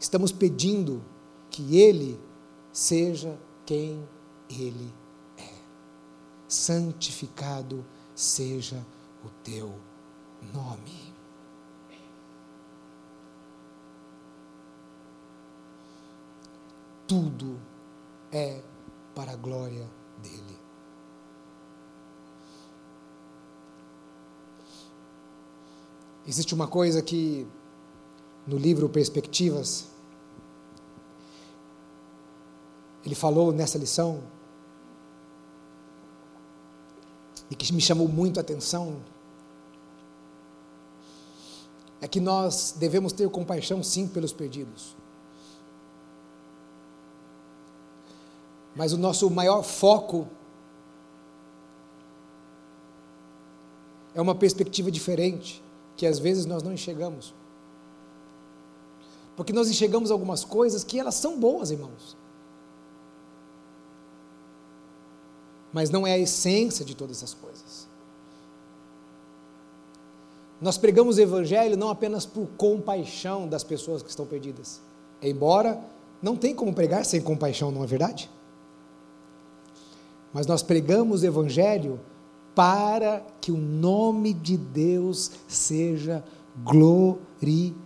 [0.00, 1.02] Estamos pedindo
[1.50, 2.18] que Ele
[2.78, 4.08] seja quem
[4.48, 4.94] Ele
[5.36, 5.52] é.
[6.46, 8.86] Santificado seja
[9.24, 9.74] o teu
[10.54, 11.12] nome.
[17.08, 17.58] Tudo
[18.30, 18.62] é
[19.12, 19.90] para a glória
[20.22, 20.56] dele.
[26.24, 27.44] Existe uma coisa que
[28.46, 29.97] no livro Perspectivas
[33.08, 34.22] ele falou nessa lição,
[37.50, 39.00] e que me chamou muito a atenção,
[42.02, 44.94] é que nós devemos ter compaixão sim pelos perdidos.
[48.76, 50.28] Mas o nosso maior foco
[54.14, 55.64] é uma perspectiva diferente,
[55.96, 57.34] que às vezes nós não enxergamos.
[59.34, 62.17] Porque nós enxergamos algumas coisas que elas são boas, irmãos.
[65.72, 67.86] Mas não é a essência de todas essas coisas.
[70.60, 74.80] Nós pregamos o Evangelho não apenas por compaixão das pessoas que estão perdidas,
[75.22, 75.80] embora
[76.20, 78.28] não tem como pregar sem compaixão, não é verdade?
[80.32, 82.00] Mas nós pregamos o Evangelho
[82.54, 86.24] para que o nome de Deus seja
[86.64, 87.78] glorificado.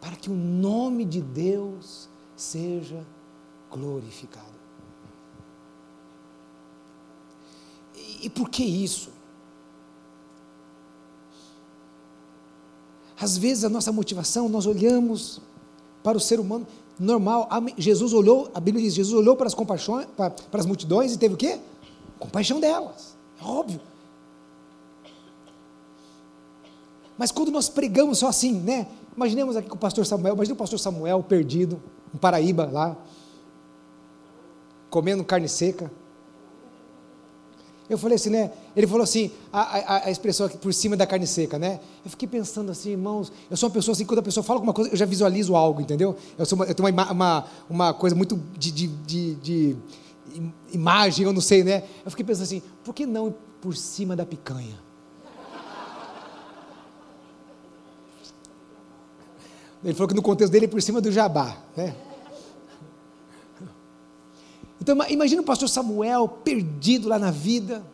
[0.00, 3.04] Para que o nome de Deus seja
[3.70, 4.54] glorificado.
[8.22, 9.10] E, por que isso?
[13.20, 15.40] Às vezes a nossa motivação, nós olhamos
[16.02, 16.66] para o ser humano
[16.98, 17.48] normal.
[17.78, 21.18] Jesus olhou, a Bíblia diz, Jesus olhou para as compaixões, para, para as multidões e
[21.18, 21.60] teve o quê?
[22.18, 23.16] Compaixão delas.
[23.40, 23.80] É óbvio.
[27.16, 28.88] Mas quando nós pregamos só assim, né?
[29.16, 31.80] Imaginemos aqui com o pastor Samuel, imagine o pastor Samuel perdido,
[32.14, 32.96] em Paraíba, lá,
[34.88, 35.90] comendo carne seca.
[37.90, 38.50] Eu falei assim, né?
[38.74, 41.80] Ele falou assim, a, a, a, expressão aqui por cima da carne seca, né?
[42.02, 44.72] Eu fiquei pensando assim, irmãos, eu sou uma pessoa assim, quando a pessoa fala alguma
[44.72, 46.16] coisa, eu já visualizo algo, entendeu?
[46.38, 49.76] Eu, sou uma, eu tenho uma, uma, uma coisa muito de, de, de, de
[50.72, 51.82] imagem, eu não sei, né?
[52.04, 54.78] Eu fiquei pensando assim, por que não por cima da picanha?
[59.84, 61.58] Ele falou que no contexto dele é por cima do jabá.
[61.76, 61.94] Né?
[64.80, 67.84] Então imagina o pastor Samuel perdido lá na vida.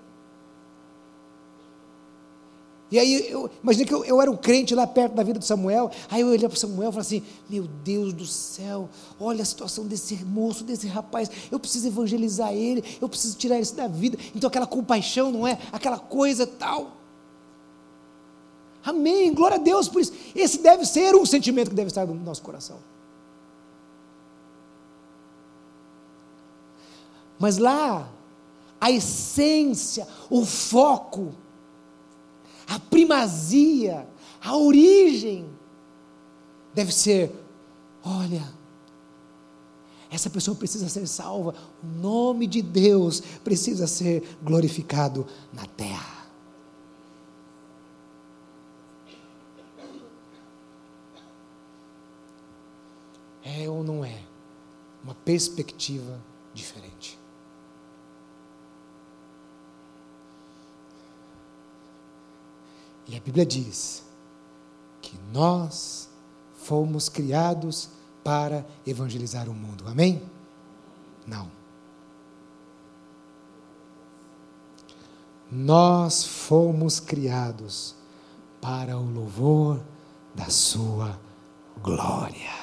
[2.92, 5.44] E aí eu imaginei que eu, eu, era um crente lá perto da vida do
[5.44, 5.90] Samuel.
[6.10, 8.88] Aí eu olhei para o Samuel e falei assim: Meu Deus do céu,
[9.18, 11.30] olha a situação desse moço, desse rapaz.
[11.50, 14.18] Eu preciso evangelizar ele, eu preciso tirar ele da vida.
[14.34, 15.58] Então aquela compaixão, não é?
[15.72, 16.99] Aquela coisa tal.
[18.84, 20.12] Amém, glória a Deus por isso.
[20.34, 22.78] Esse deve ser um sentimento que deve estar no nosso coração.
[27.38, 28.10] Mas lá,
[28.80, 31.34] a essência, o foco,
[32.66, 34.06] a primazia,
[34.42, 35.46] a origem,
[36.74, 37.32] deve ser:
[38.04, 38.46] olha,
[40.10, 46.09] essa pessoa precisa ser salva, o nome de Deus precisa ser glorificado na terra.
[53.60, 54.30] É ou não é?
[55.02, 56.20] uma perspectiva
[56.52, 57.18] diferente.
[63.06, 64.04] E a Bíblia diz
[65.02, 66.08] que nós
[66.54, 67.90] fomos criados
[68.22, 69.84] para evangelizar o mundo.
[69.88, 70.22] Amém?
[71.26, 71.50] Não.
[75.50, 77.96] Nós fomos criados
[78.60, 79.82] para o louvor
[80.34, 81.18] da Sua
[81.82, 82.59] glória.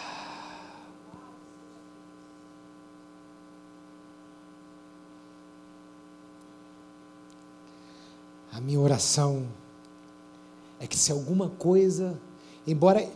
[8.58, 9.46] A minha oração
[10.80, 12.20] é que se alguma coisa,
[12.66, 13.08] embora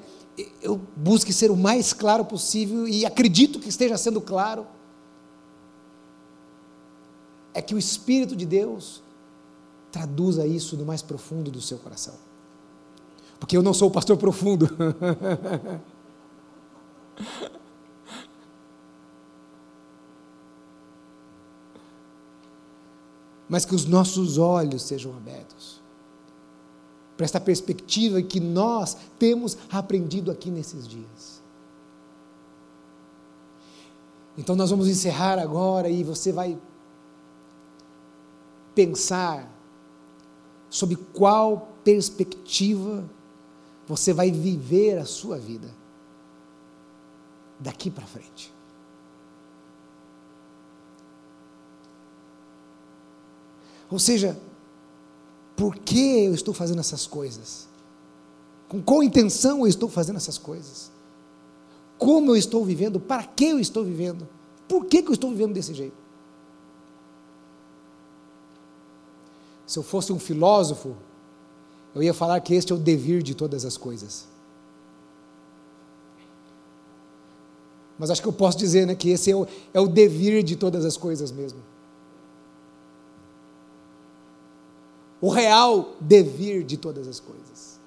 [0.61, 4.67] eu busque ser o mais claro possível e acredito que esteja sendo claro,
[7.55, 9.01] é que o Espírito de Deus
[9.91, 12.13] traduza isso no mais profundo do seu coração.
[13.39, 14.69] Porque eu não sou o pastor profundo.
[23.51, 25.81] Mas que os nossos olhos sejam abertos
[27.17, 31.41] para esta perspectiva que nós temos aprendido aqui nesses dias.
[34.37, 36.57] Então nós vamos encerrar agora e você vai
[38.73, 39.51] pensar
[40.69, 43.03] sobre qual perspectiva
[43.85, 45.69] você vai viver a sua vida
[47.59, 48.60] daqui para frente.
[53.91, 54.39] Ou seja,
[55.55, 57.67] por que eu estou fazendo essas coisas?
[58.69, 60.89] Com qual intenção eu estou fazendo essas coisas?
[61.97, 62.99] Como eu estou vivendo?
[62.99, 64.27] Para que eu estou vivendo?
[64.67, 65.97] Por que, que eu estou vivendo desse jeito?
[69.67, 70.95] Se eu fosse um filósofo,
[71.93, 74.25] eu ia falar que este é o devir de todas as coisas.
[77.99, 80.55] Mas acho que eu posso dizer né, que esse é o, é o devir de
[80.55, 81.59] todas as coisas mesmo.
[85.21, 87.79] O real devir de todas as coisas.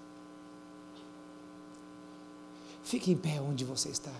[2.84, 4.12] Fique em pé onde você está.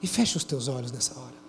[0.00, 1.40] E feche os teus olhos nessa hora.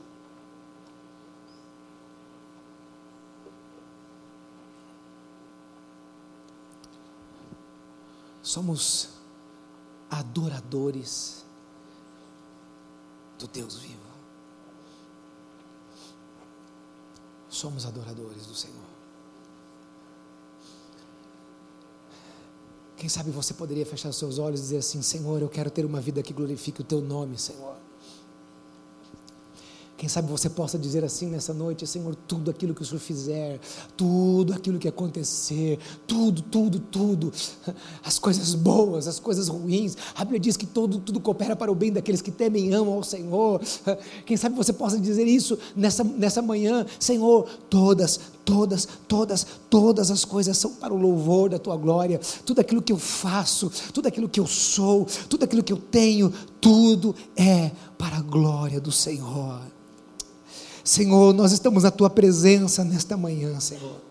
[8.41, 9.09] Somos
[10.09, 11.45] adoradores
[13.37, 14.10] do Deus vivo.
[17.51, 18.77] Somos adoradores do Senhor.
[22.95, 25.99] Quem sabe você poderia fechar seus olhos e dizer assim: Senhor, eu quero ter uma
[25.99, 27.75] vida que glorifique o Teu nome, Senhor.
[30.01, 33.59] Quem sabe você possa dizer assim nessa noite, Senhor, tudo aquilo que o Senhor fizer,
[33.95, 35.77] tudo aquilo que acontecer,
[36.07, 37.31] tudo, tudo, tudo,
[38.03, 41.75] as coisas boas, as coisas ruins, a Bíblia diz que todo, tudo coopera para o
[41.75, 43.61] bem daqueles que temem e amam ao Senhor.
[44.25, 50.25] Quem sabe você possa dizer isso nessa, nessa manhã, Senhor, todas, todas, todas, todas as
[50.25, 54.27] coisas são para o louvor da tua glória, tudo aquilo que eu faço, tudo aquilo
[54.27, 59.61] que eu sou, tudo aquilo que eu tenho, tudo é para a glória do Senhor.
[60.83, 64.01] Senhor, nós estamos na tua presença nesta manhã, Senhor.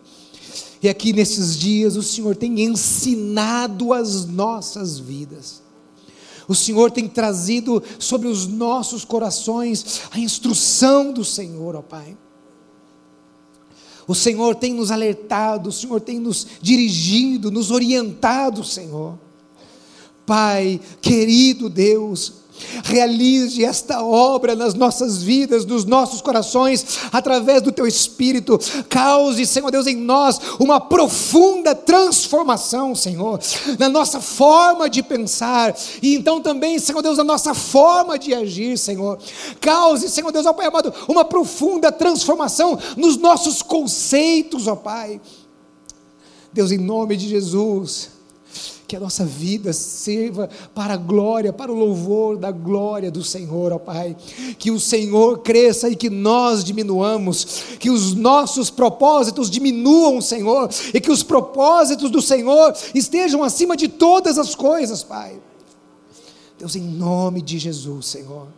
[0.82, 5.62] E aqui nesses dias o Senhor tem ensinado as nossas vidas.
[6.48, 12.16] O Senhor tem trazido sobre os nossos corações a instrução do Senhor, ó Pai.
[14.06, 19.16] O Senhor tem nos alertado, o Senhor tem nos dirigido, nos orientado, Senhor.
[20.26, 22.39] Pai, querido Deus,
[22.84, 28.58] Realize esta obra nas nossas vidas, nos nossos corações, através do teu Espírito.
[28.88, 33.40] Cause, Senhor Deus, em nós uma profunda transformação, Senhor,
[33.78, 38.78] na nossa forma de pensar e então também, Senhor Deus, na nossa forma de agir,
[38.78, 39.18] Senhor.
[39.60, 45.20] Cause, Senhor Deus, ó Pai amado, uma profunda transformação nos nossos conceitos, ó Pai.
[46.52, 48.19] Deus, em nome de Jesus
[48.90, 53.70] que a nossa vida sirva para a glória, para o louvor da glória do Senhor,
[53.70, 54.16] ó Pai.
[54.58, 61.00] Que o Senhor cresça e que nós diminuamos, que os nossos propósitos diminuam, Senhor, e
[61.00, 65.40] que os propósitos do Senhor estejam acima de todas as coisas, Pai.
[66.58, 68.48] Deus, em nome de Jesus, Senhor.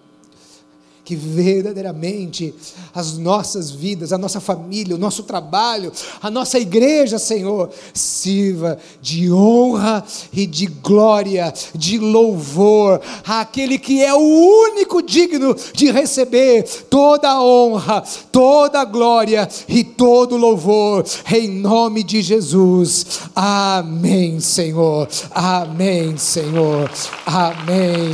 [1.04, 2.54] Que verdadeiramente
[2.94, 9.32] as nossas vidas, a nossa família, o nosso trabalho, a nossa igreja, Senhor, sirva de
[9.32, 17.30] honra e de glória, de louvor àquele que é o único digno de receber toda
[17.30, 23.22] a honra, toda a glória e todo o louvor, em nome de Jesus.
[23.34, 25.08] Amém, Senhor.
[25.32, 26.88] Amém, Senhor.
[27.26, 28.12] Amém.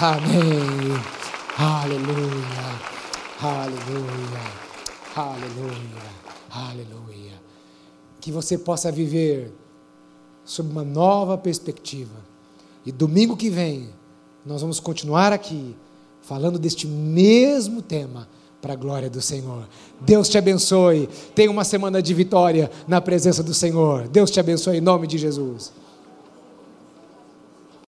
[0.00, 1.17] Amém.
[1.60, 2.78] Aleluia,
[3.42, 4.40] aleluia,
[5.16, 6.02] aleluia,
[6.48, 7.32] aleluia.
[8.20, 9.52] Que você possa viver
[10.44, 12.14] sob uma nova perspectiva.
[12.86, 13.88] E domingo que vem,
[14.46, 15.74] nós vamos continuar aqui,
[16.22, 18.28] falando deste mesmo tema,
[18.62, 19.68] para a glória do Senhor.
[20.00, 21.08] Deus te abençoe.
[21.34, 24.06] Tenha uma semana de vitória na presença do Senhor.
[24.06, 25.72] Deus te abençoe em nome de Jesus.